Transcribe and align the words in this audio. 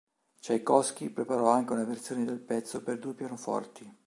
Čajkovskij 0.39 1.11
preparò 1.11 1.51
anche 1.51 1.73
una 1.73 1.83
versione 1.85 2.25
del 2.25 2.39
pezzo 2.39 2.81
per 2.81 2.97
due 2.97 3.13
pianoforti. 3.13 3.99